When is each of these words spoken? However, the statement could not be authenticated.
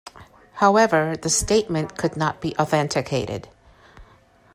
However, 0.53 1.15
the 1.15 1.29
statement 1.29 1.95
could 1.95 2.17
not 2.17 2.41
be 2.41 2.55
authenticated. 2.57 3.49